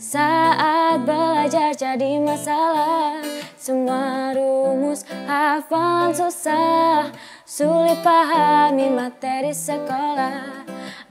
[0.00, 3.20] Saat belajar jadi masalah
[3.60, 7.12] Semua rumus hafalan susah.
[7.44, 10.69] Sulit pahami materi sekolah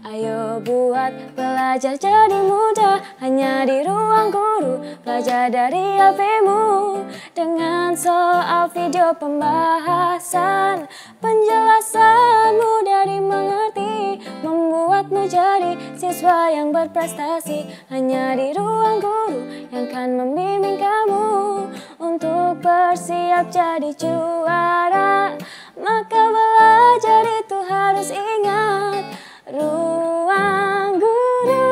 [0.09, 6.97] Ayo buat belajar jadi mudah Hanya di ruang guru Belajar dari HPmu
[7.37, 10.89] Dengan soal video pembahasan
[11.21, 17.69] Penjelasan mudah dimengerti Membuatmu jadi siswa yang berprestasi.
[17.93, 21.69] Hanya di ruang guru yang akan membimbing kamu.
[22.01, 25.37] Untuk bersiap jadi juara
[25.77, 31.65] Maka belajar itu harus ingat Ruang Guru.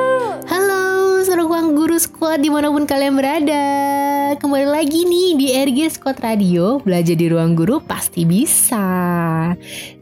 [0.49, 3.65] Halo, ruang guru squad di mana pun kalian berada
[4.27, 8.83] Kembali lagi nih di RG Squad Radio Belajar di ruang guru pasti bisa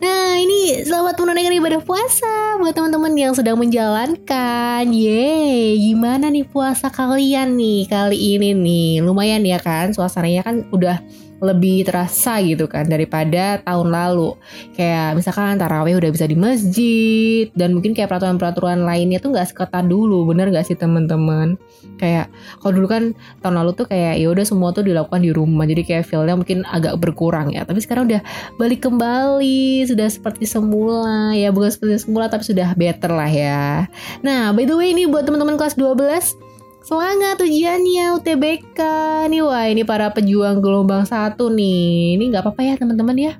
[0.01, 6.89] Nah ini selamat menunaikan ibadah puasa Buat teman-teman yang sedang menjalankan Yeay, gimana nih puasa
[6.89, 10.97] kalian nih kali ini nih Lumayan ya kan, suasananya kan udah
[11.43, 14.39] lebih terasa gitu kan daripada tahun lalu.
[14.73, 19.85] Kayak misalkan taraweh udah bisa di masjid dan mungkin kayak peraturan-peraturan lainnya tuh nggak seketat
[19.85, 21.59] dulu, bener gak sih teman-teman?
[21.99, 23.03] Kayak kalau dulu kan
[23.43, 26.63] tahun lalu tuh kayak ya udah semua tuh dilakukan di rumah, jadi kayak feelnya mungkin
[26.67, 27.67] agak berkurang ya.
[27.67, 28.21] Tapi sekarang udah
[28.57, 31.35] balik kembali, sudah seperti semula.
[31.35, 33.87] Ya, bukan seperti semula tapi sudah better lah ya.
[34.23, 36.45] Nah by the way ini buat teman-teman kelas 12
[36.85, 38.77] Semangat ujiannya UTBK
[39.33, 42.13] nih wah ini para pejuang gelombang satu nih.
[42.13, 43.33] Ini nggak apa-apa ya teman-teman ya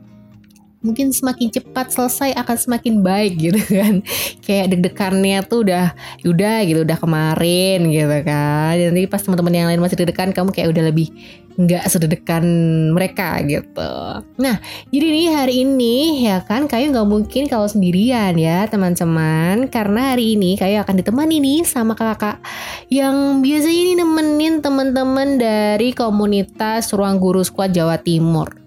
[0.85, 4.05] mungkin semakin cepat selesai akan semakin baik gitu kan
[4.45, 9.67] kayak deg-degannya tuh udah udah gitu udah kemarin gitu kan dan nanti pas teman-teman yang
[9.73, 11.09] lain masih deg-degan kamu kayak udah lebih
[11.55, 12.43] nggak sededekan
[12.91, 13.91] mereka gitu.
[14.35, 14.55] Nah,
[14.91, 20.35] jadi nih hari ini ya kan kayu nggak mungkin kalau sendirian ya teman-teman karena hari
[20.35, 22.43] ini kayu akan ditemani nih sama kakak
[22.91, 28.64] yang biasanya ini nemenin teman-teman dari komunitas Ruang Guru Squad Jawa Timur.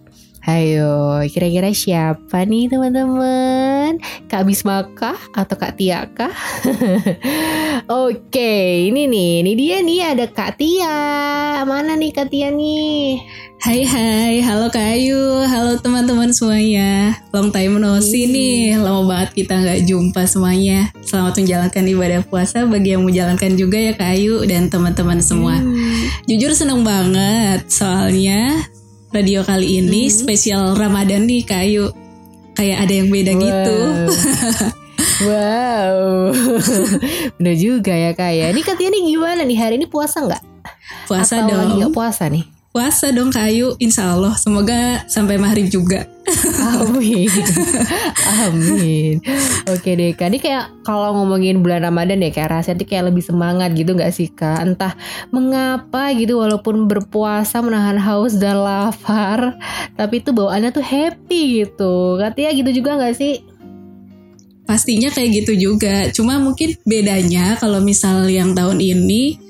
[0.49, 4.01] Ayo, kira-kira siapa nih teman-teman?
[4.33, 5.21] Kak Bisma kah?
[5.37, 6.33] Atau Kak Tia kah?
[8.09, 10.97] Oke, ini nih, ini dia nih ada Kak Tia.
[11.69, 13.21] Mana nih Kak Tia nih?
[13.61, 17.13] Hai hai, halo Kak Ayu, halo teman-teman semuanya.
[17.29, 20.89] Long time no see nih, lama banget kita nggak jumpa semuanya.
[21.05, 25.61] Selamat menjalankan ibadah puasa bagi yang menjalankan juga ya Kak Ayu dan teman-teman semua.
[25.61, 26.09] Hmm.
[26.25, 28.65] Jujur seneng banget, soalnya
[29.13, 30.15] radio kali ini hmm.
[30.15, 31.87] spesial Ramadan nih Kak Ayu.
[32.59, 33.43] Kayak ada yang beda wow.
[33.43, 33.77] gitu.
[35.19, 36.31] Wow,
[37.43, 38.55] bener juga ya kak ya.
[38.55, 40.43] Ini katanya nih gimana nih hari ini puasa nggak?
[41.11, 41.75] Puasa Atau dong.
[41.83, 42.47] gak puasa nih?
[42.69, 44.37] Puasa dong Kak Ayu, insya Allah.
[44.37, 46.05] Semoga sampai maghrib juga.
[46.61, 47.33] Amin.
[48.45, 49.25] Amin.
[49.73, 50.29] Oke deh kak.
[50.29, 54.13] Ini kayak kalau ngomongin bulan Ramadan ya kayak rasanya tuh kayak lebih semangat gitu gak
[54.13, 54.61] sih kak?
[54.61, 54.93] Entah
[55.33, 59.57] mengapa gitu walaupun berpuasa menahan haus dan lapar,
[59.97, 62.21] tapi itu bawaannya tuh happy gitu.
[62.21, 63.41] Katanya gitu juga gak sih?
[64.69, 66.13] Pastinya kayak gitu juga.
[66.13, 69.48] Cuma mungkin bedanya kalau misal yang tahun ini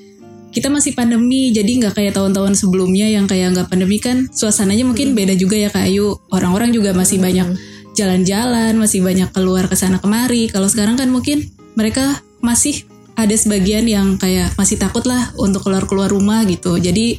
[0.48, 5.12] kita masih pandemi jadi nggak kayak tahun-tahun sebelumnya yang kayak nggak pandemi kan suasananya mungkin
[5.12, 6.16] beda juga ya Kak Ayu.
[6.32, 7.58] Orang-orang juga masih banyak
[7.92, 10.48] jalan-jalan, masih banyak keluar ke sana kemari.
[10.48, 11.44] Kalau sekarang kan mungkin
[11.76, 12.88] mereka masih
[13.18, 16.78] ada sebagian yang kayak masih takut lah untuk keluar-keluar rumah gitu.
[16.78, 17.18] Jadi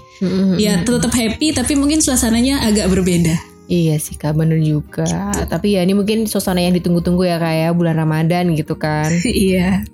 [0.57, 3.35] ya tetap happy tapi mungkin suasananya agak berbeda.
[3.69, 5.05] Iya sih kak bener juga
[5.45, 9.85] Tapi ya ini mungkin suasana yang ditunggu-tunggu ya kak ya Bulan Ramadan gitu kan Iya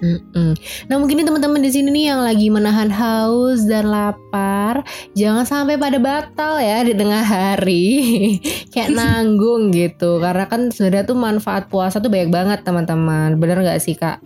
[0.00, 0.56] Mm-mm.
[0.88, 4.80] Nah mungkin teman-teman di sini nih yang lagi menahan haus dan lapar,
[5.12, 7.88] jangan sampai pada batal ya di tengah hari,
[8.72, 10.16] kayak nanggung gitu.
[10.18, 14.24] Karena kan sebenarnya tuh manfaat puasa tuh banyak banget teman-teman, bener nggak sih kak?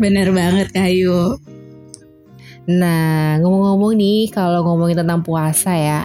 [0.00, 1.36] Bener banget Kayu.
[2.64, 6.00] Nah ngomong-ngomong nih kalau ngomongin tentang puasa ya,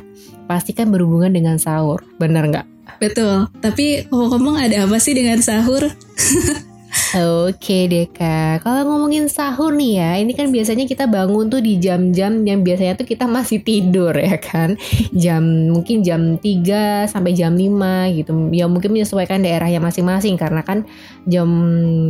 [0.51, 2.67] pasti kan berhubungan dengan sahur, bener nggak?
[2.99, 3.47] Betul.
[3.63, 5.87] Tapi ngomong-ngomong ada apa sih dengan sahur?
[7.15, 11.79] Oke deh kak, kalau ngomongin sahur nih ya, ini kan biasanya kita bangun tuh di
[11.79, 14.75] jam-jam yang biasanya tuh kita masih tidur ya kan?
[15.15, 18.35] Jam mungkin jam 3 sampai jam 5 gitu.
[18.51, 20.83] Ya mungkin menyesuaikan daerahnya masing-masing karena kan
[21.23, 21.47] jam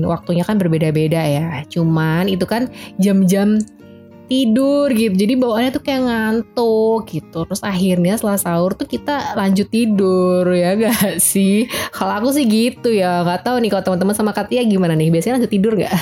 [0.10, 1.62] waktunya kan berbeda-beda ya.
[1.69, 3.62] Cuman itu kan jam-jam
[4.25, 5.13] tidur gitu.
[5.13, 7.45] Jadi bawaannya tuh kayak ngantuk gitu.
[7.45, 11.69] Terus akhirnya setelah sahur tuh kita lanjut tidur ya gak sih?
[11.94, 13.22] Kalau aku sih gitu ya.
[13.25, 15.10] Nggak tahu nih kalau teman-teman sama Katia gimana nih?
[15.13, 15.94] Biasanya lanjut tidur gak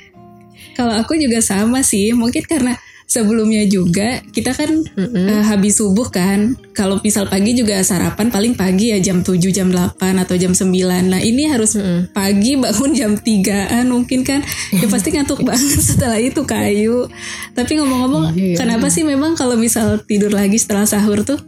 [0.78, 2.14] kalau aku juga sama sih.
[2.14, 2.78] Mungkin karena
[3.08, 5.26] sebelumnya juga kita kan Mm-mm.
[5.26, 6.54] eh, habis subuh kan.
[6.70, 10.68] Kalau misal pagi juga sarapan paling pagi ya jam 7, jam 8 atau jam 9.
[11.08, 12.12] Nah, ini harus Mm-mm.
[12.12, 14.44] pagi bangun jam 3-an mungkin kan.
[14.70, 17.08] Ya pasti ngantuk banget setelah itu kayu.
[17.56, 18.60] Tapi ngomong-ngomong Iya.
[18.60, 21.40] kenapa sih memang kalau misal tidur lagi setelah sahur tuh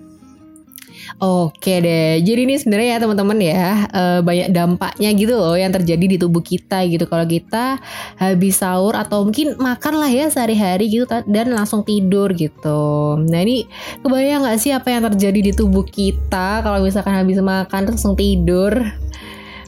[1.20, 6.04] Oke deh, jadi ini sebenarnya ya teman-teman ya eh, banyak dampaknya gitu loh yang terjadi
[6.08, 7.76] di tubuh kita gitu kalau kita
[8.16, 13.20] habis sahur atau mungkin makan lah ya sehari-hari gitu dan langsung tidur gitu.
[13.20, 13.68] Nah ini
[14.00, 18.16] kebayang nggak sih apa yang terjadi di tubuh kita kalau misalkan habis makan terus langsung
[18.16, 18.80] tidur?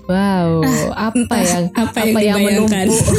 [0.08, 0.64] Wow,
[1.04, 2.48] apa entah yang apa yang dibayangkan.
[2.48, 2.96] menumpuk?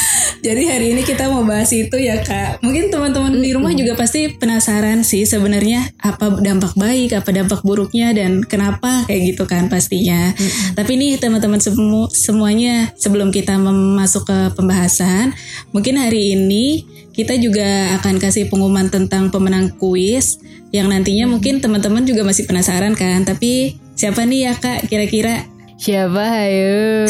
[0.40, 2.64] Jadi hari ini kita mau bahas itu ya kak.
[2.64, 8.16] Mungkin teman-teman di rumah juga pasti penasaran sih sebenarnya apa dampak baik, apa dampak buruknya
[8.16, 10.32] dan kenapa kayak gitu kan pastinya.
[10.72, 13.60] Tapi nih teman-teman semu semuanya sebelum kita
[14.00, 15.36] masuk ke pembahasan,
[15.76, 20.40] mungkin hari ini kita juga akan kasih pengumuman tentang pemenang kuis
[20.72, 23.28] yang nantinya mungkin teman-teman juga masih penasaran kan.
[23.28, 25.59] Tapi siapa nih ya kak kira-kira?
[25.80, 27.08] Siapa ayo?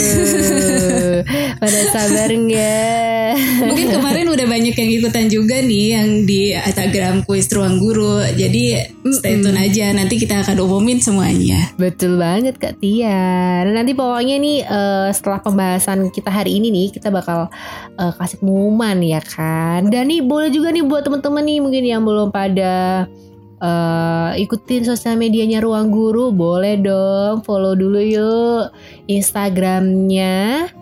[1.60, 3.30] Pada sabar nggak?
[3.66, 8.22] Mungkin kemarin udah banyak yang ikutan juga nih yang di Instagram kuis ruang guru.
[8.30, 8.78] Jadi
[9.10, 11.74] stay tune aja nanti kita akan umumin semuanya.
[11.82, 13.66] Betul banget Kak Tia.
[13.66, 17.50] Dan nanti pokoknya nih eh, setelah pembahasan kita hari ini nih kita bakal
[17.98, 19.90] eh, kasih pengumuman ya kan.
[19.90, 23.10] Dan nih boleh juga nih buat teman-teman nih mungkin yang belum pada
[23.60, 28.72] eh, ikutin sosial medianya Ruang Guru, boleh dong follow dulu yuk
[29.06, 30.72] Instagramnya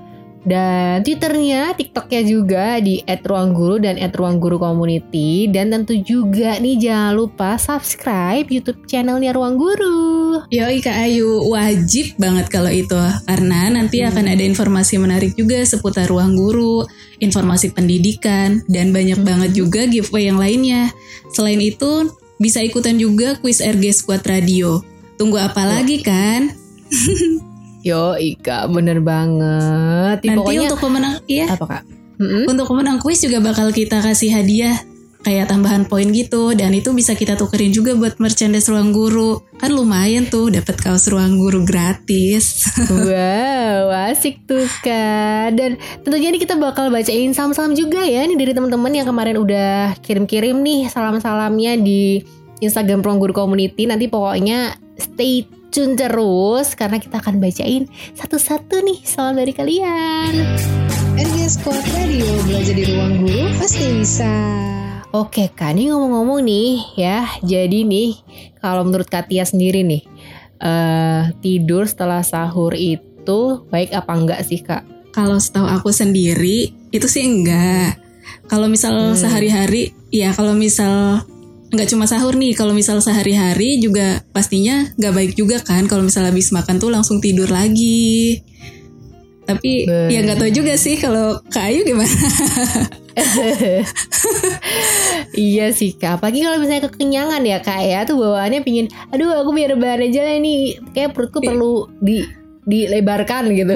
[0.49, 8.49] dan Twitternya, TikToknya juga di @ruangguru dan @ruangguru_community dan tentu juga nih jangan lupa subscribe
[8.49, 10.41] YouTube channelnya Ruang Guru.
[10.49, 12.97] Yoi Kak Ayu, wajib banget kalau itu
[13.29, 16.89] karena nanti akan ada informasi menarik juga seputar ruang guru,
[17.21, 20.89] informasi pendidikan dan banyak banget juga giveaway yang lainnya.
[21.37, 22.09] Selain itu
[22.39, 24.83] bisa ikutan juga kuis RG Squad Radio.
[25.19, 26.55] Tunggu apa lagi kan?
[27.89, 30.23] Yo, Ika, bener banget.
[30.23, 31.83] Ih, Nanti pokoknya untuk pemenang iya, apa kak?
[32.19, 32.51] Mm-mm.
[32.51, 34.75] untuk pemenang kuis juga bakal kita kasih hadiah
[35.27, 39.43] kayak tambahan poin gitu dan itu bisa kita tukerin juga buat merchandise ruang guru.
[39.59, 42.67] Kan lumayan tuh dapat kaos ruang guru gratis.
[43.09, 45.57] Wow, asik tuh kak.
[45.57, 49.97] Dan tentunya ini kita bakal bacain salam-salam juga ya nih dari teman-teman yang kemarin udah
[50.03, 52.21] kirim-kirim nih salam-salamnya di
[52.61, 53.87] Instagram Ruang Guru Community.
[53.89, 57.87] Nanti pokoknya stay tune terus karena kita akan bacain
[58.17, 60.33] satu-satu nih salam dari kalian.
[61.19, 64.33] RG Squad Radio belajar di ruang guru pasti bisa.
[65.09, 68.21] Oke kak, ini ngomong-ngomong nih ya, jadi nih
[68.61, 70.05] kalau menurut Katia sendiri nih,
[70.61, 74.85] eh tidur setelah sahur itu baik apa enggak sih kak?
[75.17, 77.97] Kalau setahu aku sendiri itu sih enggak.
[78.53, 79.17] Kalau misal Hmm.
[79.17, 81.25] sehari-hari, ya kalau misal
[81.73, 85.89] nggak cuma sahur nih, kalau misal sehari-hari juga pastinya nggak baik juga kan.
[85.89, 88.45] Kalau misal habis makan tuh langsung tidur lagi.
[89.49, 90.13] Tapi Bener.
[90.13, 92.13] ya nggak tahu juga sih kalau Kak Ayu gimana.
[95.35, 99.51] iya sih kak, apalagi kalau misalnya kekenyangan ya kak ya, tuh bawaannya pingin, aduh aku
[99.57, 102.23] biar rebahan aja lah nih, kayak perutku perlu di
[102.69, 103.75] dilebarkan gitu.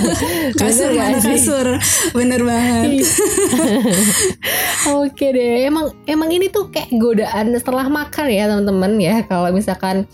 [0.60, 1.38] kasur Bener gak sih?
[1.38, 1.66] kasur,
[2.12, 3.06] bener banget.
[5.00, 9.22] Oke deh, emang emang ini tuh kayak godaan setelah makan ya teman-teman ya.
[9.30, 10.10] Kalau misalkan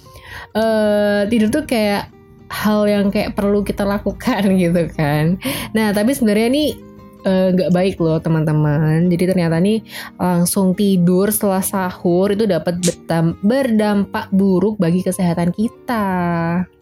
[0.52, 2.12] eh tidur tuh kayak
[2.50, 5.38] hal yang kayak perlu kita lakukan gitu kan.
[5.72, 6.68] Nah tapi sebenarnya nih
[7.22, 9.06] eh, nggak baik loh teman-teman.
[9.06, 9.80] Jadi ternyata nih
[10.18, 12.82] langsung tidur setelah sahur itu dapat
[13.40, 16.04] berdampak buruk bagi kesehatan kita.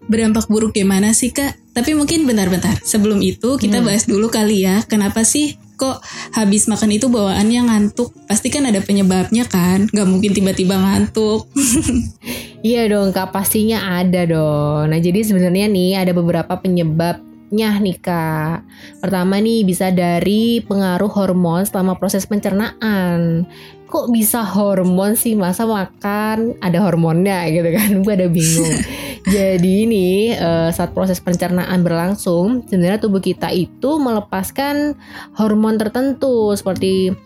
[0.08, 1.76] Berdampak buruk gimana sih Kak?
[1.76, 2.80] Tapi mungkin bentar-bentar.
[2.80, 3.92] Sebelum itu kita Hmm.
[3.92, 4.80] bahas dulu kali ya.
[4.88, 6.02] Kenapa sih kok
[6.35, 8.11] habis makan itu bawaannya ngantuk?
[8.26, 9.87] Pasti kan ada penyebabnya kan?
[9.88, 11.47] Gak mungkin tiba-tiba ngantuk.
[12.58, 14.90] Iya dong kak pastinya ada dong.
[14.90, 18.66] Nah jadi sebenarnya nih ada beberapa penyebabnya nih kak.
[18.99, 23.47] Pertama nih bisa dari pengaruh hormon selama proses pencernaan.
[23.88, 27.90] Kok bisa hormon sih masa makan ada hormonnya gitu kan?
[28.04, 28.68] Gue ada bingung.
[29.35, 34.92] jadi nih eh, saat proses pencernaan berlangsung sebenarnya tubuh kita itu melepaskan
[35.37, 37.16] hormon tertentu seperti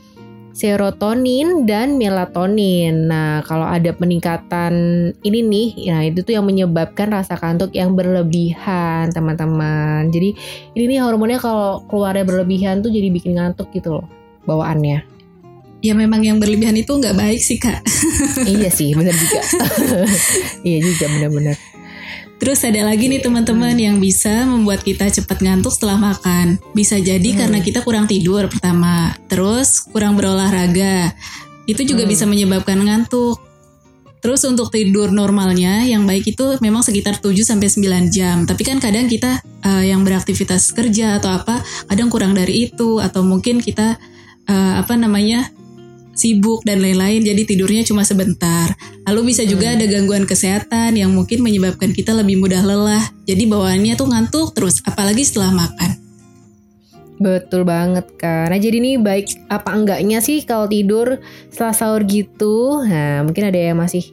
[0.52, 3.08] serotonin dan melatonin.
[3.08, 4.72] Nah, kalau ada peningkatan
[5.24, 10.12] ini nih, ya itu tuh yang menyebabkan rasa kantuk yang berlebihan, teman-teman.
[10.12, 10.36] Jadi
[10.76, 14.06] ini nih hormonnya kalau keluarnya berlebihan tuh jadi bikin ngantuk gitu loh
[14.44, 15.21] bawaannya.
[15.82, 17.82] Ya memang yang berlebihan itu nggak baik sih Kak.
[18.54, 19.42] iya sih, bener juga.
[20.68, 21.58] iya juga bener-bener.
[22.42, 26.58] Terus ada lagi nih teman-teman yang bisa membuat kita cepat ngantuk setelah makan.
[26.74, 31.14] Bisa jadi karena kita kurang tidur pertama, terus kurang berolahraga.
[31.66, 33.38] Itu juga bisa menyebabkan ngantuk.
[34.22, 38.46] Terus untuk tidur normalnya yang baik itu memang sekitar 7 sampai 9 jam.
[38.46, 43.26] Tapi kan kadang kita eh, yang beraktivitas kerja atau apa kadang kurang dari itu atau
[43.26, 43.98] mungkin kita
[44.50, 45.50] eh, apa namanya
[46.12, 48.72] sibuk dan lain-lain jadi tidurnya cuma sebentar.
[49.08, 53.04] Lalu bisa juga ada gangguan kesehatan yang mungkin menyebabkan kita lebih mudah lelah.
[53.26, 56.02] Jadi bawaannya tuh ngantuk terus apalagi setelah makan.
[57.22, 58.50] Betul banget kan.
[58.50, 61.22] Nah jadi ini baik apa enggaknya sih kalau tidur
[61.54, 62.82] setelah sahur gitu.
[62.82, 64.10] Nah mungkin ada yang masih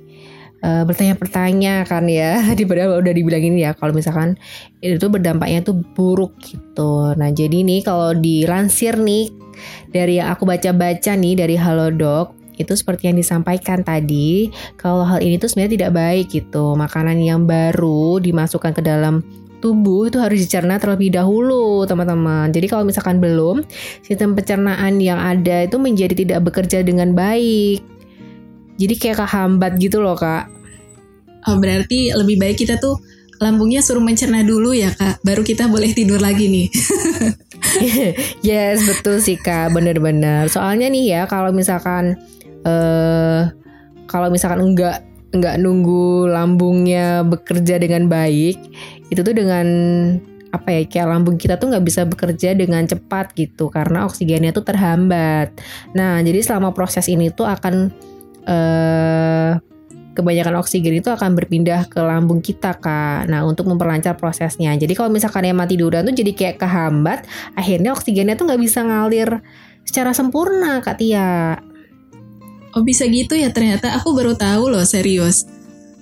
[0.64, 2.42] eh, bertanya-bertanya kan ya.
[2.58, 4.40] Di padahal udah dibilangin ya kalau misalkan
[4.80, 7.14] itu berdampaknya tuh buruk gitu.
[7.16, 9.32] Nah jadi nih kalau dilansir nih
[9.92, 15.40] dari yang aku baca-baca nih dari Halodoc itu seperti yang disampaikan tadi kalau hal ini
[15.40, 19.24] tuh sebenarnya tidak baik gitu makanan yang baru dimasukkan ke dalam
[19.64, 23.64] tubuh itu harus dicerna terlebih dahulu teman-teman jadi kalau misalkan belum
[24.04, 27.80] sistem pencernaan yang ada itu menjadi tidak bekerja dengan baik
[28.80, 30.48] jadi kayak kehambat gitu loh kak.
[31.48, 33.00] Oh, berarti lebih baik kita tuh
[33.40, 36.68] lambungnya suruh mencerna dulu ya kak, baru kita boleh tidur lagi nih.
[38.48, 39.76] yes betul sih kak.
[39.76, 40.48] Bener-bener.
[40.48, 42.16] Soalnya nih ya kalau misalkan
[42.64, 43.42] eh
[44.08, 48.58] kalau misalkan enggak enggak nunggu lambungnya bekerja dengan baik
[49.14, 49.68] itu tuh dengan
[50.50, 54.66] apa ya kayak lambung kita tuh nggak bisa bekerja dengan cepat gitu karena oksigennya tuh
[54.66, 55.54] terhambat.
[55.94, 57.94] Nah jadi selama proses ini tuh akan
[58.48, 59.52] eh
[60.10, 63.32] kebanyakan oksigen itu akan berpindah ke lambung kita kak.
[63.32, 64.76] Nah untuk memperlancar prosesnya.
[64.76, 67.24] Jadi kalau misalkan emang tiduran tuh jadi kayak kehambat,
[67.56, 69.40] akhirnya oksigennya tuh nggak bisa ngalir
[69.88, 71.56] secara sempurna kak Tia.
[72.76, 75.48] Oh bisa gitu ya ternyata aku baru tahu loh serius.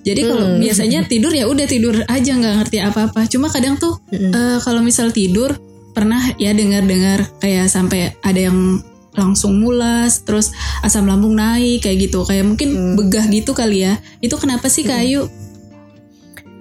[0.02, 0.60] Jadi kalau Hmm.
[0.62, 3.28] biasanya tidur ya udah tidur aja nggak ngerti apa-apa.
[3.30, 4.34] Cuma kadang tuh Mm-mm.
[4.34, 5.54] eh, kalau misal tidur
[5.94, 8.82] pernah ya dengar-dengar kayak sampai ada yang
[9.18, 10.54] langsung mulas, terus
[10.86, 12.22] asam lambung naik kayak gitu.
[12.22, 12.94] Kayak mungkin Hmm.
[12.94, 13.98] begah gitu kali ya.
[14.22, 15.26] Itu kenapa sih kayu?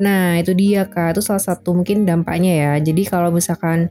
[0.01, 2.73] Nah itu dia kak, itu salah satu mungkin dampaknya ya.
[2.81, 3.89] Jadi kalau misalkan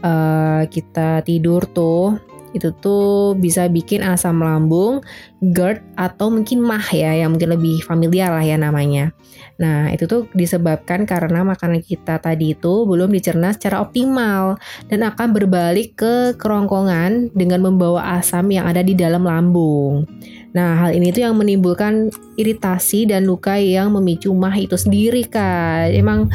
[0.00, 2.16] eh, kita tidur tuh,
[2.52, 5.00] itu tuh bisa bikin asam lambung,
[5.40, 9.14] GERD atau mungkin MAH ya, yang mungkin lebih familiar lah ya namanya.
[9.60, 14.56] Nah itu tuh disebabkan karena makanan kita tadi itu belum dicerna secara optimal
[14.88, 20.08] dan akan berbalik ke kerongkongan dengan membawa asam yang ada di dalam lambung.
[20.50, 25.94] Nah, hal ini tuh yang menimbulkan iritasi dan luka yang memicu mah itu sendiri, Kak.
[25.94, 26.26] Emang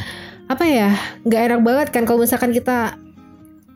[0.48, 0.96] apa ya?
[1.26, 2.96] nggak enak banget kan kalau misalkan kita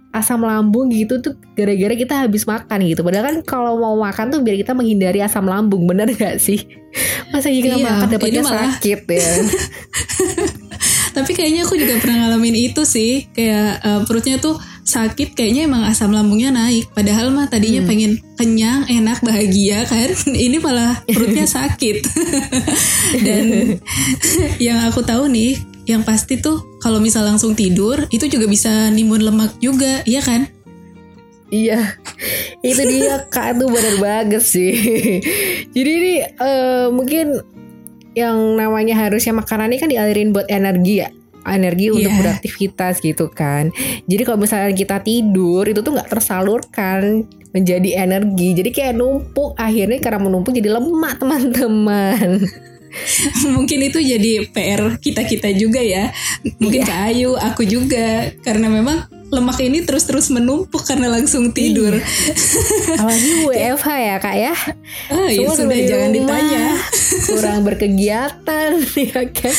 [0.09, 3.01] asam lambung gitu tuh gara-gara kita habis makan gitu.
[3.01, 6.65] Padahal kan kalau mau makan tuh biar kita menghindari asam lambung, bener gak sih?
[7.31, 9.29] Masa kita Iya, makan dapetnya ini malah- sakit ya?
[11.09, 13.27] Tapi kayaknya aku juga pernah ngalamin itu sih.
[13.29, 16.89] Kayak eh, perutnya tuh sakit kayaknya emang asam lambungnya naik.
[16.89, 17.89] Padahal mah tadinya Hmm.
[17.89, 20.09] pengen kenyang, enak, bahagia kan.
[20.47, 21.95] Ini malah perutnya sakit.
[23.19, 23.45] Dan
[24.57, 29.21] yang aku tahu nih, yang pasti tuh kalau misal langsung tidur itu juga bisa nimbun
[29.21, 30.48] lemak juga, iya kan?
[31.50, 31.98] Iya,
[32.65, 34.74] itu dia kak tuh bener banget sih.
[35.75, 37.41] Jadi ini eh, mungkin
[38.13, 41.09] yang namanya harusnya makanan ini kan dialirin buat energi ya,
[41.45, 42.19] energi untuk Iya.
[42.21, 43.74] beraktivitas gitu kan.
[44.05, 49.57] Jadi kalau misalnya kita tidur itu tuh nggak tersalurkan menjadi energi, jadi kayak numpuk.
[49.57, 52.45] Akhirnya karena menumpuk jadi lemak teman-teman.
[53.55, 56.12] Mungkin itu jadi PR kita-kita juga ya.
[56.58, 58.34] Mungkin Kak Ayu, aku juga.
[58.41, 61.93] Karena memang lemak ini terus-terus menumpuk karena langsung tidur.
[63.00, 64.53] Apalagi WFH ya kak ya.
[65.13, 66.65] Ah, ya sudah di jangan rumah, ditanya.
[67.29, 69.55] Kurang berkegiatan ya kan.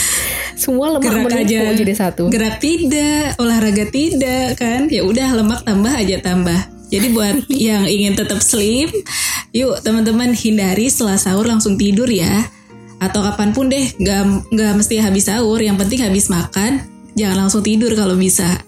[0.59, 1.79] Semua lemak Gerak menumpuk aja.
[1.79, 2.23] jadi satu.
[2.29, 4.91] Gerak tidak, olahraga tidak kan?
[4.91, 6.61] Ya udah lemak tambah aja tambah.
[6.91, 8.91] Jadi buat yang ingin tetap slim,
[9.55, 12.51] yuk teman-teman hindari setelah sahur langsung tidur ya.
[13.01, 15.57] Atau kapan pun deh, nggak nggak mesti habis sahur.
[15.57, 16.85] Yang penting habis makan,
[17.17, 18.61] jangan langsung tidur kalau bisa.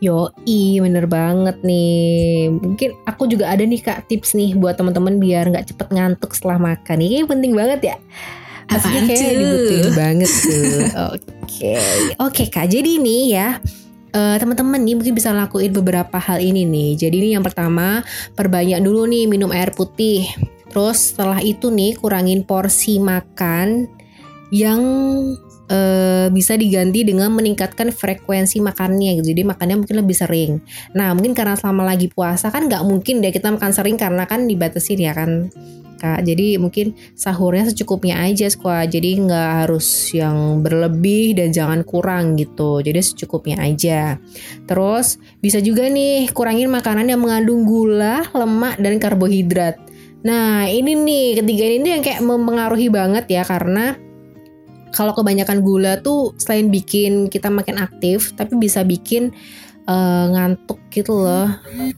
[0.00, 2.48] Yoi, bener banget nih.
[2.48, 6.56] Mungkin aku juga ada nih kak tips nih buat teman-teman biar nggak cepet ngantuk setelah
[6.56, 7.04] makan.
[7.04, 7.96] Ini penting banget ya.
[8.64, 9.36] Pastinya kayak tuh?
[9.36, 10.82] dibutuhin banget tuh.
[11.50, 11.74] Oke,
[12.22, 12.70] oke kak.
[12.70, 13.48] Jadi nih ya.
[14.10, 16.90] eh, teman-teman nih mungkin bisa lakuin beberapa hal ini nih.
[16.96, 18.00] Jadi nih yang pertama
[18.34, 20.24] perbanyak dulu nih minum air putih.
[20.70, 23.90] Terus setelah itu nih kurangin porsi makan
[24.54, 24.82] yang
[25.70, 29.34] eh, bisa diganti dengan meningkatkan frekuensi makannya gitu.
[29.34, 30.52] Jadi makannya mungkin lebih sering.
[30.94, 34.46] Nah mungkin karena selama lagi puasa kan nggak mungkin deh kita makan sering karena kan
[34.46, 35.50] dibatasin ya kan
[36.00, 36.24] kak.
[36.24, 38.88] Jadi mungkin sahurnya secukupnya aja squad.
[38.88, 42.80] Jadi nggak harus yang berlebih dan jangan kurang gitu.
[42.80, 44.16] Jadi secukupnya aja.
[44.64, 49.76] Terus bisa juga nih kurangin makanan yang mengandung gula, lemak dan karbohidrat.
[50.20, 53.96] Nah ini nih ketiga ini yang kayak mempengaruhi banget ya karena
[54.90, 59.30] kalau kebanyakan gula tuh selain bikin kita makin aktif, tapi bisa bikin
[59.86, 61.46] uh, ngantuk gitu loh.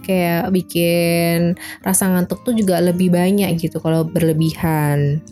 [0.05, 5.25] Kayak bikin rasa ngantuk tuh juga lebih banyak gitu kalau berlebihan.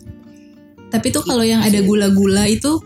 [0.91, 2.81] Tapi tuh kalau yang ada gula-gula itu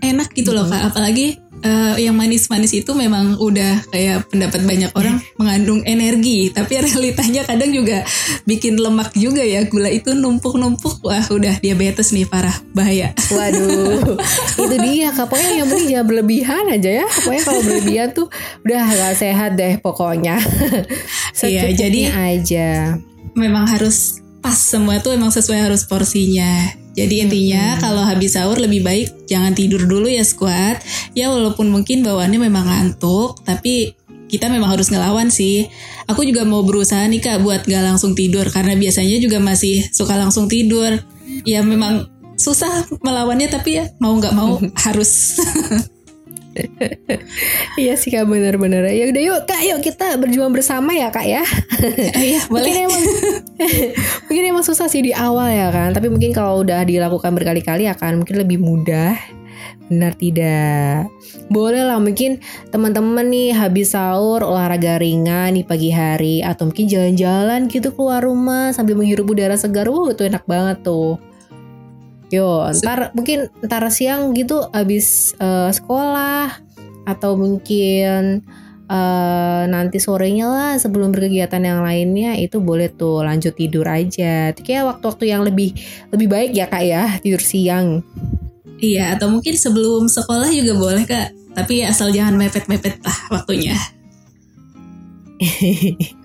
[0.00, 5.20] enak gitu loh kak, apalagi uh, yang manis-manis itu memang udah kayak pendapat banyak orang
[5.36, 8.04] mengandung energi, tapi realitanya kadang juga
[8.44, 13.12] bikin lemak juga ya gula itu numpuk-numpuk, wah udah diabetes nih parah bahaya.
[13.32, 14.16] Waduh,
[14.56, 15.12] itu dia.
[15.14, 17.06] Pokoknya yang penting jangan berlebihan aja ya.
[17.06, 18.26] Pokoknya kalau berlebihan tuh
[18.64, 20.36] udah gak sehat deh pokoknya.
[21.40, 23.00] Iya, jadi aja.
[23.32, 26.79] Memang harus pas semua tuh emang sesuai harus porsinya.
[26.94, 27.80] Jadi intinya hmm.
[27.80, 30.82] kalau habis sahur lebih baik jangan tidur dulu ya squad.
[31.14, 33.94] Ya walaupun mungkin bawaannya memang ngantuk, tapi
[34.30, 35.66] kita memang harus ngelawan sih.
[36.06, 40.14] Aku juga mau berusaha nih kak buat gak langsung tidur karena biasanya juga masih suka
[40.18, 40.98] langsung tidur.
[41.46, 45.36] Ya memang susah melawannya tapi ya mau nggak mau harus.
[47.78, 51.44] iya sih kak bener-bener ya udah yuk kak yuk kita berjuang bersama ya kak ya.
[52.18, 53.02] Iya boleh mungkin emang
[54.26, 55.94] mungkin emang susah sih di awal ya kan.
[55.94, 59.14] Tapi mungkin kalau udah dilakukan berkali-kali akan mungkin lebih mudah.
[59.90, 61.10] Benar tidak?
[61.50, 62.38] Boleh lah mungkin
[62.70, 68.70] teman-teman nih habis sahur olahraga ringan di pagi hari atau mungkin jalan-jalan gitu keluar rumah
[68.74, 69.86] sambil menghirup udara segar.
[69.90, 71.29] Wow itu enak banget tuh
[72.30, 76.62] Yo, ntar mungkin ntar siang gitu abis uh, sekolah
[77.02, 78.46] atau mungkin
[78.86, 84.54] uh, nanti sorenya lah sebelum berkegiatan yang lainnya itu boleh tuh lanjut tidur aja.
[84.54, 85.74] Itu kayak waktu-waktu yang lebih
[86.14, 88.06] lebih baik ya kak ya tidur siang.
[88.80, 91.28] Iya, atau mungkin sebelum sekolah juga boleh kak.
[91.50, 93.74] Tapi asal jangan mepet-mepet lah waktunya.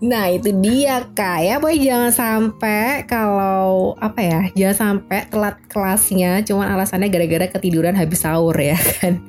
[0.00, 1.44] nah itu dia kak.
[1.44, 7.92] Ya boy jangan sampai kalau apa ya jangan sampai telat kelasnya cuman alasannya gara-gara ketiduran
[7.92, 9.20] habis sahur ya kan?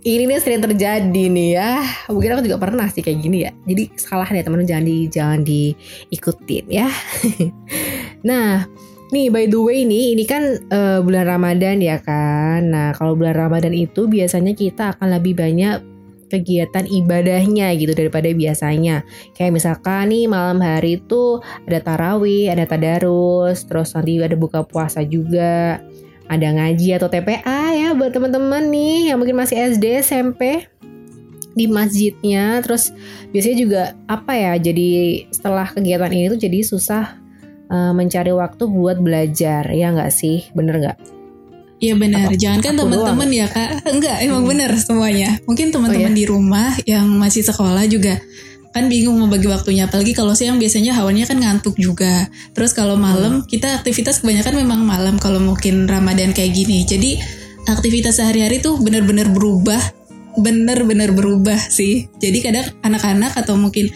[0.00, 1.84] Ini nih sering terjadi nih ya.
[2.08, 3.52] Mungkin aku juga pernah sih kayak gini ya.
[3.68, 6.88] Jadi salah nih teman jangan di jangan diikutin ya.
[8.26, 8.66] Nah
[9.06, 12.74] Nih by the way nih ini kan uh, bulan Ramadan ya kan.
[12.74, 15.78] Nah kalau bulan Ramadan itu biasanya kita akan lebih banyak
[16.26, 19.06] kegiatan ibadahnya gitu daripada biasanya.
[19.34, 25.02] Kayak misalkan nih malam hari itu ada tarawih, ada tadarus, terus nanti ada buka puasa
[25.06, 25.80] juga,
[26.26, 30.66] ada ngaji atau TPA ya buat teman-teman nih yang mungkin masih SD, SMP
[31.56, 32.60] di masjidnya.
[32.60, 32.92] Terus
[33.30, 34.52] biasanya juga apa ya?
[34.58, 37.16] Jadi setelah kegiatan ini tuh jadi susah
[37.72, 40.50] uh, mencari waktu buat belajar ya nggak sih?
[40.52, 41.15] Bener nggak?
[41.76, 44.50] Iya benar, jangan kan teman-teman ya kak, enggak emang hmm.
[44.56, 45.30] benar semuanya.
[45.44, 46.20] Mungkin teman-teman oh, ya?
[46.20, 48.16] di rumah yang masih sekolah juga
[48.76, 49.88] kan bingung mau bagi waktunya.
[49.88, 52.28] Apalagi kalau siang biasanya hawanya kan ngantuk juga.
[52.52, 53.48] Terus kalau malam hmm.
[53.48, 56.84] kita aktivitas kebanyakan memang malam kalau mungkin Ramadan kayak gini.
[56.84, 57.16] Jadi
[57.68, 59.80] aktivitas sehari-hari tuh benar-benar berubah,
[60.36, 62.12] benar-benar berubah sih.
[62.20, 63.88] Jadi kadang anak-anak atau mungkin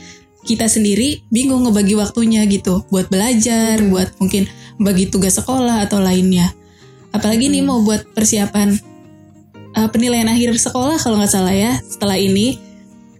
[0.48, 3.88] kita sendiri bingung ngebagi waktunya gitu buat belajar, hmm.
[3.92, 4.48] buat mungkin
[4.80, 6.56] bagi tugas sekolah atau lainnya
[7.10, 8.74] apalagi nih mau buat persiapan
[9.76, 12.58] uh, penilaian akhir sekolah kalau nggak salah ya setelah ini.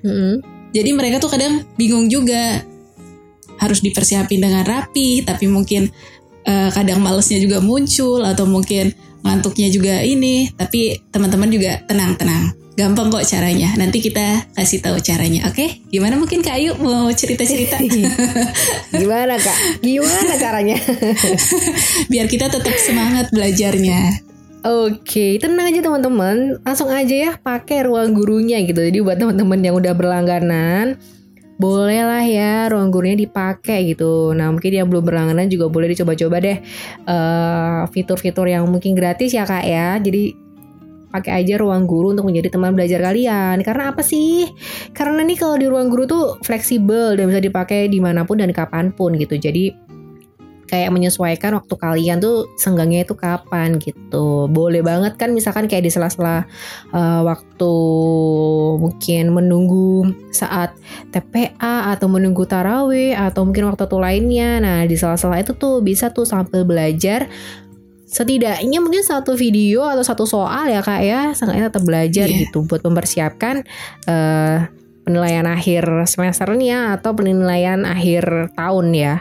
[0.00, 0.40] Hmm.
[0.72, 2.64] jadi mereka tuh kadang bingung juga.
[3.60, 5.92] Harus dipersiapin dengan rapi tapi mungkin
[6.48, 10.48] uh, kadang malesnya juga muncul atau mungkin ngantuknya juga ini.
[10.56, 15.84] Tapi teman-teman juga tenang-tenang gampang kok caranya nanti kita kasih tahu caranya oke okay?
[15.92, 17.76] gimana mungkin kak Ayu mau cerita-cerita
[19.00, 20.80] gimana kak gimana caranya
[22.10, 24.24] biar kita tetap semangat belajarnya
[24.60, 26.60] Oke, tenang aja teman-teman.
[26.60, 28.84] Langsung aja ya pakai ruang gurunya gitu.
[28.84, 31.00] Jadi buat teman-teman yang udah berlangganan,
[31.56, 34.36] boleh lah ya ruang gurunya dipakai gitu.
[34.36, 36.58] Nah mungkin yang belum berlangganan juga boleh dicoba-coba deh
[37.08, 39.96] uh, fitur-fitur yang mungkin gratis ya kak ya.
[39.96, 40.49] Jadi
[41.10, 43.60] pakai aja ruang guru untuk menjadi teman belajar kalian.
[43.66, 44.48] Karena apa sih?
[44.94, 48.54] Karena nih kalau di ruang guru tuh fleksibel dan bisa dipakai di mana pun dan
[48.54, 49.36] kapan pun gitu.
[49.36, 49.90] Jadi
[50.70, 54.46] kayak menyesuaikan waktu kalian tuh senggangnya itu kapan gitu.
[54.46, 56.46] Boleh banget kan misalkan kayak di sela-sela
[56.94, 57.74] uh, waktu
[58.78, 60.78] mungkin menunggu saat
[61.10, 64.62] TPA atau menunggu tarawih atau mungkin waktu tuh lainnya.
[64.62, 67.26] Nah, di sela-sela itu tuh bisa tuh sambil belajar
[68.10, 72.38] setidaknya mungkin satu video atau satu soal ya kak ya sangatnya tetap belajar Iya.
[72.44, 73.62] gitu buat mempersiapkan
[74.04, 74.56] eh,
[75.00, 79.14] penilaian akhir semesternya atau penilaian akhir tahun ya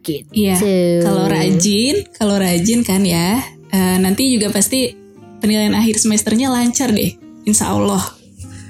[0.00, 0.56] gitu Iya.
[1.02, 4.94] Kalau rajin, kalau rajin kan ya, eh, nanti juga pasti
[5.38, 7.12] penilaian akhir semesternya lancar deh,
[7.44, 8.00] insya Allah.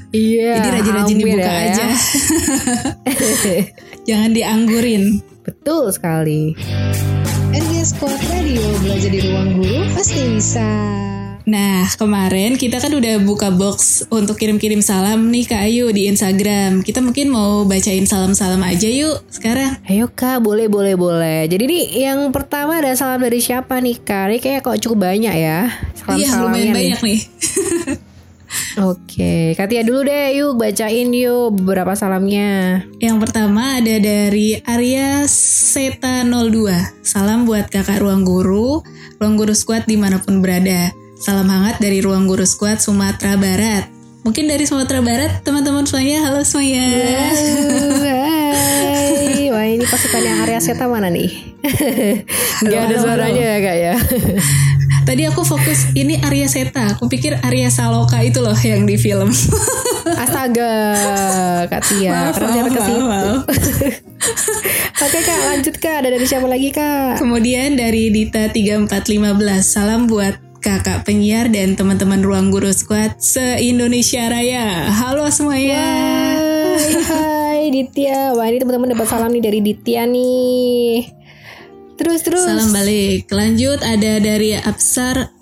[0.08, 1.68] iya Jadi rajin-rajin dibuka ya.
[1.68, 1.86] aja,
[4.08, 5.20] jangan dianggurin.
[5.44, 6.52] betul sekali
[7.88, 10.68] Squad Radio belajar di ruang guru pasti bisa.
[11.48, 16.84] Nah, kemarin kita kan udah buka box untuk kirim-kirim salam nih ke Ayu di Instagram.
[16.84, 19.80] Kita mungkin mau bacain salam-salam aja yuk sekarang.
[19.88, 21.48] Ayo kak, boleh boleh boleh.
[21.48, 24.36] Jadi nih yang pertama ada salam dari siapa nih kak?
[24.36, 25.72] Ini kayak kok cukup banyak ya.
[25.96, 26.74] Salam Iya, lumayan nih.
[26.76, 27.20] banyak nih.
[28.78, 32.86] Oke, Katia dulu deh, yuk bacain yuk beberapa salamnya.
[33.02, 37.02] Yang pertama ada dari Arya Seta 02.
[37.02, 38.78] Salam buat kakak ruang guru,
[39.18, 40.94] ruang guru squad di mana pun berada.
[41.18, 43.90] Salam hangat dari ruang guru squad Sumatera Barat.
[44.22, 46.22] Mungkin dari Sumatera Barat, teman-teman semuanya.
[46.30, 46.86] Halo semuanya.
[47.98, 51.58] Hai, wah ini pasukannya Arya Seta mana nih?
[52.62, 53.94] Gak ada suaranya ya kak ya.
[55.08, 56.92] Tadi aku fokus ini Arya Seta.
[56.92, 59.32] Aku pikir Arya Saloka itu loh yang di film.
[60.28, 60.76] Astaga,
[61.64, 63.32] Kak Tia, Maaf, ternyata maaf, ke situ.
[65.08, 66.04] Oke kak, lanjut kak.
[66.04, 67.24] Ada dari siapa lagi kak?
[67.24, 69.64] Kemudian dari Dita 3415.
[69.64, 74.92] Salam buat kakak penyiar dan teman-teman ruang guru squad se-Indonesia Raya.
[74.92, 75.88] Halo semuanya.
[76.76, 78.36] Hai, hai Ditya.
[78.36, 81.17] Wah ini teman-teman dapat salam nih dari Ditya nih.
[81.98, 82.46] Terus terus.
[82.46, 83.26] Salam balik.
[83.34, 85.34] Lanjut ada dari Absar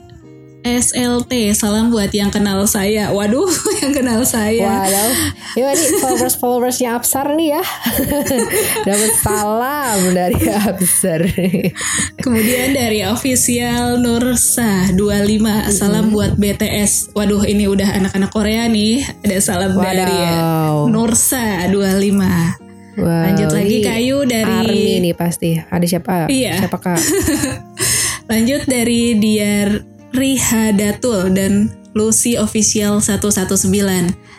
[0.67, 1.55] SLT.
[1.55, 3.15] Salam buat yang kenal saya.
[3.15, 3.47] Waduh,
[3.85, 4.67] yang kenal saya.
[4.67, 5.15] Waduh,
[5.55, 7.63] ya ini followers followersnya Absar nih ya,
[8.89, 11.23] dapat salam dari Absar.
[12.19, 15.71] Kemudian dari official Nursa 25.
[15.71, 17.15] Salam buat BTS.
[17.15, 19.07] Waduh, ini udah anak-anak Korea nih.
[19.23, 20.91] Ada salam dari Wadaw.
[20.91, 22.66] Nursa 25.
[22.97, 25.53] Wow, Lanjut lagi kayu dari Army nih pasti.
[25.61, 26.33] Ada siapa?
[26.33, 26.65] Iya.
[26.65, 26.97] Siapa kak?
[28.33, 29.85] Lanjut dari Diar
[30.17, 33.69] Rihadatul dan Lucy Official 119.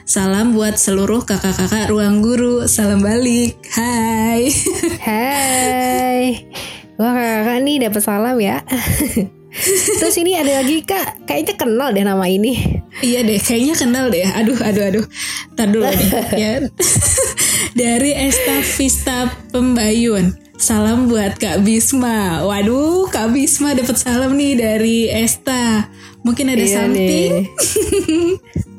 [0.09, 2.65] Salam buat seluruh kakak-kakak ruang guru.
[2.65, 3.61] Salam balik.
[3.77, 4.49] Hai.
[5.05, 6.49] Hai.
[6.97, 8.65] Wah kakak nih dapat salam ya.
[10.01, 12.81] Terus ini ada lagi kak, kayaknya kenal deh nama ini.
[13.05, 14.21] iya deh, kayaknya kenal deh.
[14.21, 15.05] Aduh, aduh, aduh.
[15.53, 16.51] Ntar dulu nih ya.
[17.77, 20.33] Dari Esta Vista Pembayun.
[20.57, 22.41] Salam buat Kak Bisma.
[22.41, 25.85] Waduh, Kak Bisma dapat salam nih dari Esta.
[26.25, 27.31] Mungkin ada Iya something.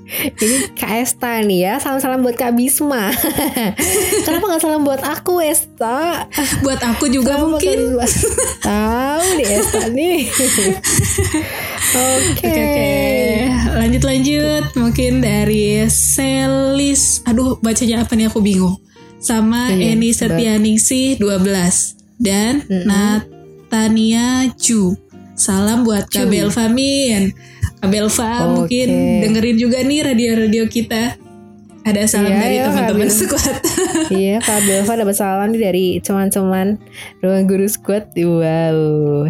[0.08, 3.12] Ini Kak Esta nih ya Salam-salam buat Kak Bisma
[4.24, 6.24] Kenapa gak salam buat aku Esta
[6.64, 7.78] Buat aku juga Kenapa mungkin.
[8.64, 10.18] Tahu nih Esta nih
[11.92, 12.92] Oke Oke oke.
[13.78, 14.64] Lanjut lanjut.
[14.76, 17.24] Mungkin dari Selis.
[17.24, 18.76] Aduh bacanya apa nih aku bingung.
[19.18, 20.10] Sama Iya, Eni.
[20.14, 24.94] Setianingsih 12 dan Natania Ju.
[25.34, 26.26] Salam buat Ju.
[26.26, 27.34] Belva Min.
[27.78, 28.50] Kak Belva Oke.
[28.54, 28.88] mungkin
[29.22, 31.14] dengerin juga nih radio-radio kita.
[31.86, 33.56] Ada salam Iya, dari iya, teman-teman squad.
[34.12, 36.76] Iya Kak Belva dapat salam nih dari teman-teman
[37.20, 39.28] Ruang Guru Squad Wow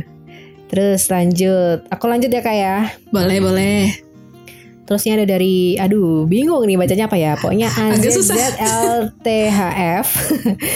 [0.67, 2.77] Terus lanjut Aku lanjut ya Kak ya
[3.11, 4.08] boleh boleh.
[4.89, 7.37] Terusnya ada dari Aduh bingung nih bacanya apa ya.
[7.37, 7.69] Pokoknya.
[7.93, 9.13] AZZLTHF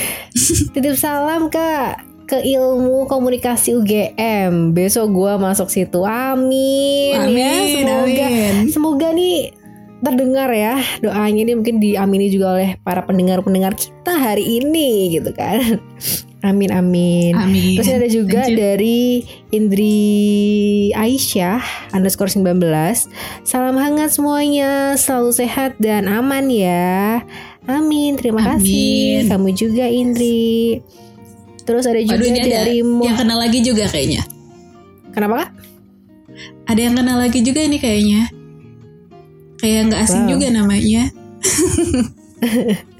[0.76, 6.04] Titip salam Kak ke ilmu komunikasi UGM besok gua masuk situ.
[6.04, 7.28] Amin, ya.
[7.28, 8.54] Amin, semoga amin.
[8.72, 9.52] semoga nih
[10.02, 15.78] terdengar ya doanya ini mungkin diamini juga oleh para pendengar-pendengar kita hari ini gitu kan
[16.42, 17.78] amin amin Amin.
[17.78, 19.98] Terus ada juga dari Indri
[20.90, 22.58] Aisyah underscore 19
[23.42, 27.22] Salam hangat semuanya Selalu sehat dan aman ya
[27.64, 29.30] Amin Terima kasih Amin.
[29.30, 30.82] Kamu juga Indri
[31.62, 34.26] Terus ada juga Waduh ini ada dari Mo- yang kenal lagi juga kayaknya.
[35.14, 35.50] Kenapa kak?
[36.66, 38.20] Ada yang kenal lagi juga nih kayaknya.
[39.62, 40.30] Kayak nggak asing Wow.
[40.34, 41.02] juga namanya.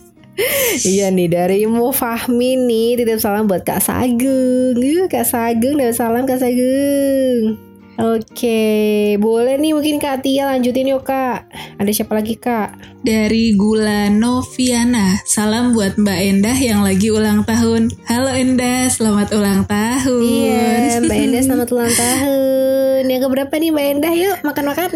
[0.89, 4.77] iya nih dari Mo Fahmi nih Titip salam buat Kak Sagung.
[4.81, 11.05] Yuh, Kak Sagung Dapat salam Kak Sagung Oke Boleh nih mungkin Kak Tia lanjutin yuk
[11.05, 11.45] Kak
[11.77, 12.93] Ada siapa lagi Kak?
[13.03, 15.19] Dari Gula Noviana.
[15.27, 17.91] Salam buat Mbak Endah yang lagi ulang tahun.
[18.07, 20.23] Halo Endah, selamat ulang tahun.
[20.23, 23.03] Iya, Mbak Endah selamat ulang tahun.
[23.11, 24.15] Yang keberapa nih Mbak Endah?
[24.15, 24.91] Yuk makan-makan.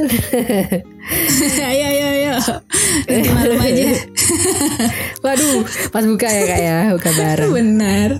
[1.74, 2.34] ayo ayo ayo.
[3.10, 3.86] Nanti malam aja.
[5.26, 7.50] Waduh, pas buka ya kak ya, buka bareng.
[7.50, 8.10] Benar.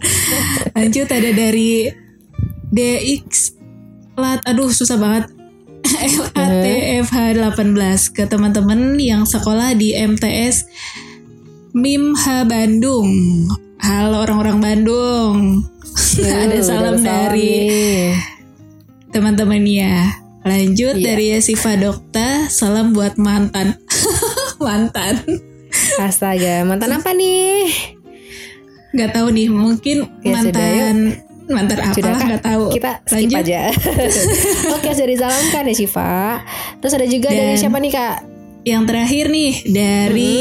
[0.75, 1.95] Lanjut ada dari
[2.75, 3.56] DX
[4.17, 5.29] lat aduh susah banget
[6.35, 10.67] LATFH 18 ke teman-teman yang sekolah di MTS
[11.77, 13.07] MIMH Bandung.
[13.79, 15.63] Halo orang-orang Bandung.
[16.25, 18.11] Ada salam dari
[19.15, 20.11] teman-teman ya.
[20.43, 21.05] Lanjut Iya.
[21.15, 23.79] dari Siva Dokta, salam buat mantan.
[24.65, 25.23] mantan.
[26.03, 27.71] Astaga, mantan apa nih?
[28.97, 30.73] Nggak tahu nih, mungkin Ya sudah,
[31.47, 32.65] mantan Sudah apalah Kak, nggak tahu.
[32.75, 33.39] Kita skip Lanjut.
[33.47, 33.61] aja.
[34.77, 36.43] Oke, sudah disalamkan ya Syifa.
[36.83, 38.17] Terus ada juga Dan- dari siapa nih Kak?
[38.67, 40.37] Yang terakhir nih dari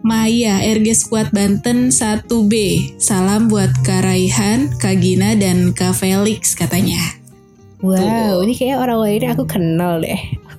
[0.00, 2.52] Maya RG Squad Banten 1B.
[2.96, 7.20] Salam buat Kak Raihan, Kak Gina dan Kak Felix katanya.
[7.84, 10.18] Wow, ini kayak orang lain aku kenal deh.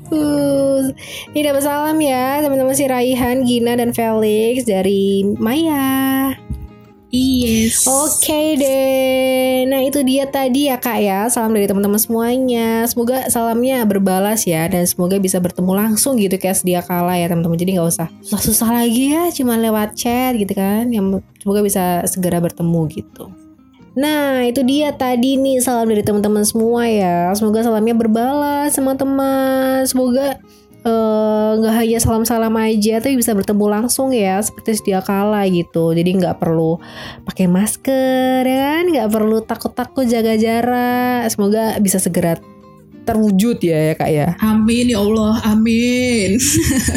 [0.09, 0.89] Uh,
[1.33, 6.33] ini dapat salam ya teman-teman si Raihan, Gina dan Felix dari Maya.
[7.09, 7.89] Yes.
[7.89, 9.65] Oke deh.
[9.65, 11.25] Nah, itu dia tadi ya Kak ya.
[11.25, 12.85] Salam dari teman-teman semuanya.
[12.85, 17.57] Semoga salamnya berbalas ya dan semoga bisa bertemu langsung gitu kayak sedia kala ya teman-teman.
[17.57, 20.93] Jadi nggak usah susah-susah lagi ya cuma lewat chat gitu kan.
[20.93, 23.33] Yang semoga bisa segera bertemu gitu.
[23.97, 27.33] Nah, itu dia tadi nih salam dari teman-teman semua ya.
[27.33, 29.81] Semoga salamnya berbalas teman-teman.
[29.89, 30.37] Semoga
[30.85, 35.91] eh, nggak hanya salam-salam aja, tapi bisa bertemu langsung ya, seperti sedia kala gitu.
[35.91, 36.79] Jadi nggak perlu
[37.25, 38.83] pakai masker, ya kan?
[38.89, 41.27] Nggak perlu takut-takut jaga jarak.
[41.31, 42.39] Semoga bisa segera
[43.09, 44.27] terwujud ya, ya kak ya.
[44.45, 46.37] Amin ya Allah, amin.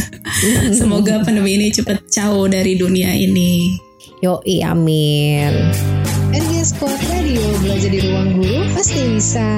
[0.79, 3.81] Semoga pandemi ini cepet jauh dari dunia ini.
[4.21, 5.73] Yoi, amin.
[6.31, 9.51] RG Squad Radio belajar di ruang guru pasti bisa.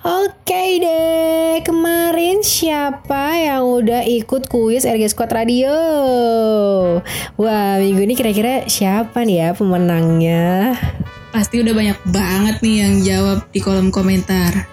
[0.00, 1.29] Oke deh,
[2.40, 5.76] siapa yang udah ikut kuis RG Squad Radio?
[7.36, 10.76] Wah, minggu ini kira-kira siapa nih ya pemenangnya?
[11.30, 14.66] Pasti udah banyak banget nih yang jawab di kolom komentar.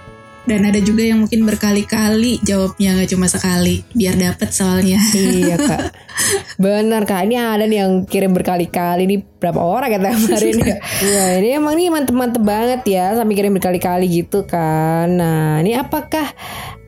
[0.48, 4.96] Dan ada juga yang mungkin berkali-kali jawabnya nggak cuma sekali, biar dapet soalnya.
[5.12, 5.92] iya kak,
[6.64, 7.28] benar kak.
[7.28, 9.12] Ini ada nih yang kirim berkali-kali.
[9.12, 10.78] Ini berapa orang kata kemarin ya?
[10.80, 15.20] Wah ini emang nih mantep-mantep banget ya, sampai kirim berkali-kali gitu kan.
[15.20, 16.32] Nah, ini apakah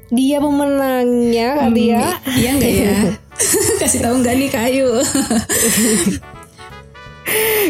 [0.10, 2.06] dia pemenangnya kak Tia?
[2.34, 2.98] Iya nggak ya?
[3.82, 4.90] Kasih tahu nggak nih kayu?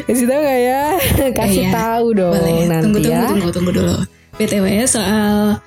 [0.08, 0.84] Kasih tahu gak ya?
[1.36, 2.66] Kasih Iya, tahu dong Boleh.
[2.66, 3.28] nanti tunggu, tunggu, ya.
[3.28, 3.98] tunggu, tunggu dulu.
[4.40, 5.60] BTW soal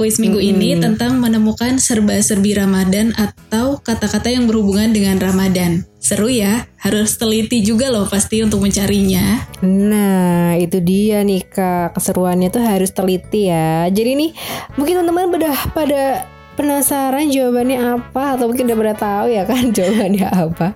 [0.00, 5.84] kuis minggu ini tentang menemukan serba-serbi Ramadan atau kata-kata yang berhubungan dengan Ramadan.
[6.02, 9.38] Seru ya, harus teliti juga loh pasti untuk mencarinya.
[9.62, 11.94] Nah, itu dia nih Kak.
[11.94, 13.86] Keseruannya tuh harus teliti ya.
[13.86, 14.30] Jadi nih,
[14.74, 20.28] mungkin teman-teman udah pada penasaran jawabannya apa atau mungkin udah pada tahu ya kan jawabannya
[20.28, 20.68] apa.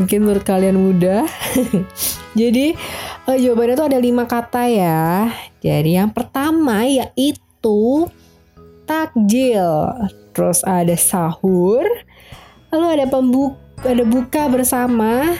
[0.00, 1.22] Mungkin menurut kalian mudah.
[2.40, 2.74] Jadi,
[3.30, 5.30] eh, jawabannya tuh ada lima kata ya.
[5.62, 8.10] Jadi yang pertama yaitu
[8.86, 9.92] takjil.
[10.32, 11.84] Terus ada sahur.
[12.72, 15.36] Lalu ada pembuka ada buka bersama,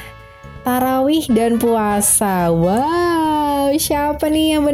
[0.69, 2.53] tarawih dan puasa.
[2.53, 4.69] Wow, siapa nih yang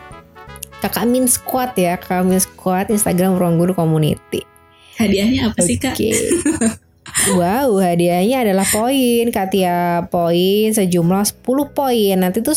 [0.81, 4.43] kakak admin squad ya, kakak admin squad Instagram Ruang Guru Community.
[4.97, 5.97] hadiahnya apa sih kak?
[7.35, 9.29] Wow, hadiahnya adalah poin.
[9.29, 11.43] Katia poin sejumlah 10
[11.75, 12.15] poin.
[12.17, 12.55] Nanti tuh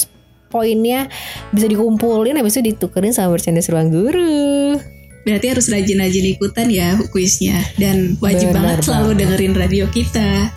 [0.49, 1.11] poinnya
[1.51, 4.79] bisa dikumpulin habis itu ditukerin sama merchandise ruang guru.
[5.25, 10.53] Berarti harus rajin-rajin ikutan ya kuisnya dan wajib Benar banget selalu dengerin radio kita.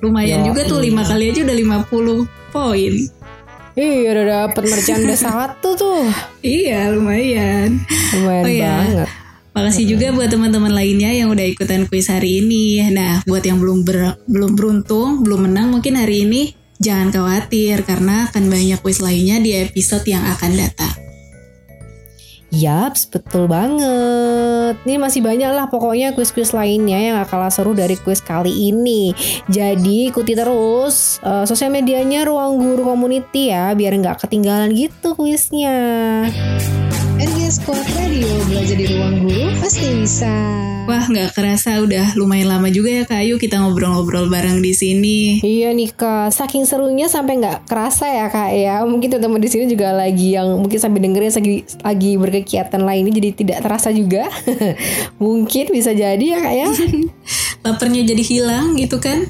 [0.00, 0.48] Lumayan Yoi.
[0.54, 1.56] juga tuh lima kali aja udah
[1.90, 2.92] 50 poin.
[3.74, 6.06] Iya udah dapet merchandise satu tuh.
[6.40, 7.82] Iya lumayan.
[8.14, 8.72] Lumayan Oh iya.
[8.78, 9.08] banget.
[9.54, 12.82] Makasih juga buat teman-teman lainnya yang udah ikutan kuis hari ini.
[12.90, 18.26] Nah, buat yang belum ber- belum beruntung, belum menang mungkin hari ini jangan khawatir karena
[18.26, 20.94] akan banyak kuis lainnya di episode yang akan datang.
[22.50, 23.82] Yaps, betul banget.
[24.72, 29.12] Ini masih banyak lah pokoknya kuis-kuis lainnya yang gak kalah seru dari kuis kali ini.
[29.52, 36.30] Jadi ikuti terus eh, sosial medianya Ruang Guru Community ya, biar nggak ketinggalan gitu kuisnya.
[37.24, 40.28] RG Squad Radio, belajar di ruang guru pasti bisa.
[40.84, 45.40] Wah, nggak kerasa udah lumayan lama juga ya Kak Ayu kita ngobrol-ngobrol bareng di sini.
[45.40, 48.84] Iya nih kak, saking serunya sampai nggak kerasa ya kak ya.
[48.84, 53.30] Mungkin teman-teman di sini juga lagi yang mungkin sambil dengerin lagi lagi berkegiatan lainnya jadi
[53.32, 54.28] tidak terasa juga.
[55.24, 56.68] mungkin bisa jadi ya kak ya.
[57.64, 59.24] Laparnya jadi hilang gitu kan?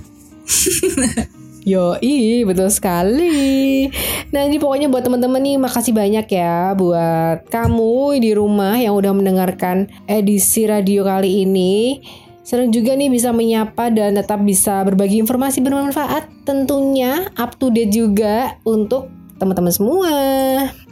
[1.64, 3.88] Yoi, betul sekali.
[4.36, 9.16] Nah ini pokoknya buat teman-teman nih makasih banyak ya buat kamu di rumah yang udah
[9.16, 12.04] mendengarkan edisi radio kali ini.
[12.44, 17.96] Senang juga nih bisa menyapa dan tetap bisa berbagi informasi bermanfaat tentunya up to date
[17.96, 19.08] juga untuk
[19.40, 20.12] teman-teman semua.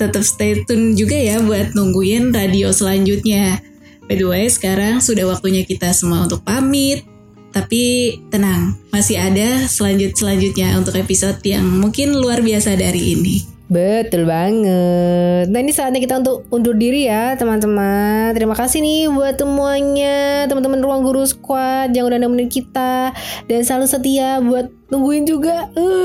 [0.00, 3.60] Tetap stay tune juga ya buat nungguin radio selanjutnya.
[4.08, 7.11] By the way, sekarang sudah waktunya kita semua untuk pamit.
[7.52, 13.51] Tapi tenang, masih ada selanjut-selanjutnya untuk episode yang mungkin luar biasa dari ini.
[13.72, 15.48] Betul banget.
[15.48, 18.36] Nah ini saatnya kita untuk undur diri ya teman-teman.
[18.36, 23.16] Terima kasih nih buat semuanya teman-teman ruang guru squad yang udah nemenin kita
[23.48, 25.72] dan selalu setia buat nungguin juga.
[25.72, 26.04] Uh,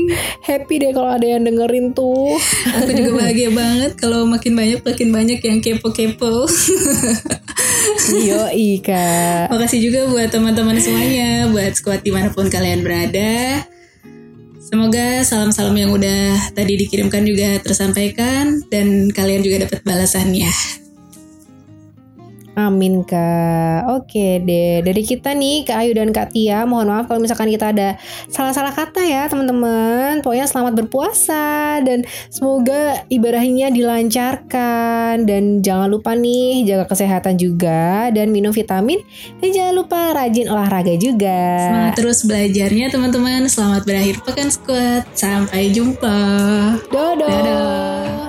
[0.48, 2.32] happy deh kalau ada yang dengerin tuh.
[2.80, 6.48] Aku juga bahagia banget kalau makin banyak makin banyak yang kepo-kepo.
[8.24, 9.52] Yo Ika.
[9.52, 13.68] Makasih juga buat teman-teman semuanya, buat squad di mana pun kalian berada.
[14.72, 20.48] Semoga salam-salam yang udah tadi dikirimkan juga tersampaikan dan kalian juga dapat balasannya.
[22.52, 23.88] Amin kak.
[23.88, 24.84] Oke deh.
[24.84, 26.68] Dari kita nih Kak Ayu dan Kak Tia.
[26.68, 27.96] Mohon maaf kalau misalkan kita ada
[28.28, 30.20] salah-salah kata ya teman-teman.
[30.20, 38.28] Pokoknya selamat berpuasa dan semoga ibadahnya dilancarkan dan jangan lupa nih jaga kesehatan juga dan
[38.28, 39.00] minum vitamin
[39.40, 41.72] dan jangan lupa rajin olahraga juga.
[41.72, 43.48] Semangat terus belajarnya teman-teman.
[43.48, 45.08] Selamat berakhir pekan squad.
[45.16, 46.20] Sampai jumpa.
[46.92, 47.24] Dodo.
[47.24, 48.28] Dadah.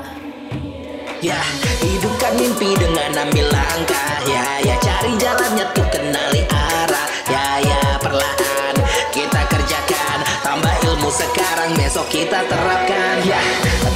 [1.24, 1.40] Ya,
[1.80, 7.08] hidupkan mimpi dengan ambil langkah Ya, ya cari jalannya tuh kenali arah.
[7.28, 8.76] Ya, ya perlahan
[9.12, 10.18] kita kerjakan.
[10.40, 13.20] Tambah ilmu sekarang besok kita terapkan.
[13.28, 13.42] Ya,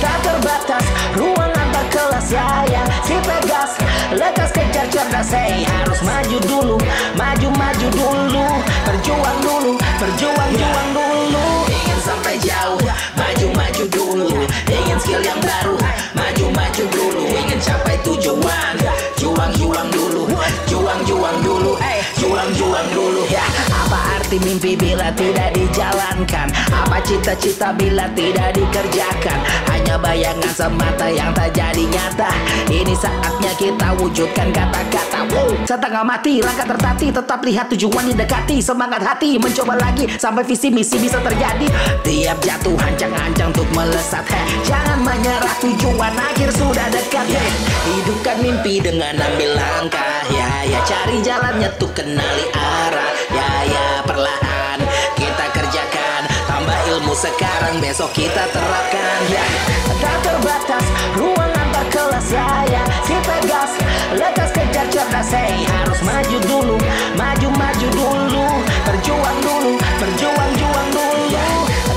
[0.03, 0.83] tak terbatas
[1.15, 2.27] ruang antar kelas.
[2.27, 3.79] Ya, ya si Pegas
[4.11, 5.31] lekas kejar cerdas.
[5.31, 6.77] Hey, harus maju dulu
[7.15, 8.47] Maju, maju dulu.
[8.83, 11.45] Berjuang dulu, berjuang, juang dulu.
[11.71, 12.79] Ingin sampai jauh
[13.15, 14.29] Maju, maju dulu.
[14.67, 15.75] Ingin skill yang baru
[16.15, 17.23] Maju, maju dulu.
[17.31, 17.96] Ingin capai
[22.55, 23.27] juang dulu.
[23.27, 23.43] Ya,
[24.27, 26.51] arti mimpi bila tidak dijalankan.
[26.67, 29.39] Apa cita-cita bila tidak dikerjakan?
[29.71, 32.27] Hanya bayangan semata yang tak jadi nyata.
[32.67, 35.31] Ini saatnya kita wujudkan kata-kata.
[35.31, 35.55] Wow.
[35.63, 37.07] Setengah mati, langkah tertati.
[37.07, 41.63] Tetap lihat tujuan didekati Semangat hati, mencoba lagi Sampai visi misi bisa terjadi.
[42.03, 44.27] Tiap jatuh hancang-hancang untuk melesat.
[44.27, 47.31] Heh, Jangan menyerah tujuan akhir sudah dekat.
[47.31, 47.51] Heh,
[47.95, 50.27] Hidupkan mimpi dengan ambil langkah.
[50.27, 53.11] Ya, ya cari jalannya tuh kenali arah.
[53.31, 53.96] Ya, ya
[56.97, 59.45] ilmu sekarang besok kita terapkan Ya,
[60.01, 62.83] tak terbatas ruang antar kelas Ya, ya.
[63.05, 63.71] Si Pegas
[64.17, 66.77] lekas kejar cerdas Hey, harus maju dulu
[67.13, 68.45] Maju, maju dulu.
[68.89, 71.45] Berjuang dulu Berjuang, juang dulu.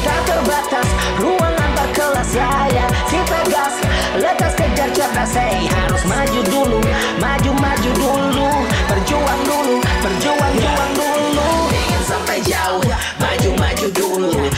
[0.04, 2.86] Tak terbatas ruang antar kelas Ya, ya.
[3.08, 3.74] Si Pegas
[4.20, 6.80] lekas kejar cerdas Hey, harus maju dulu
[7.16, 8.48] Maju, maju dulu.
[8.84, 11.48] Berjuang dulu Berjuang, juang dulu.
[11.72, 12.84] Ingin sampai jauh
[13.16, 14.49] Maju, maju dulu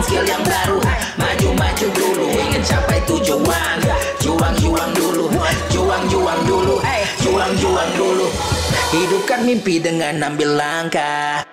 [0.00, 0.80] Ingin skill yang baru.
[1.20, 3.76] Maju, maju dulu Ingin capai tujuan.
[4.24, 5.28] Juang, juang dulu
[5.68, 6.80] Juang, juang dulu.
[7.20, 8.26] Juang, juang dulu.
[8.96, 11.44] Hidupkan mimpi dengan ambil langkah